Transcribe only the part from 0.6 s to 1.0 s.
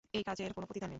প্রতিদান নেই।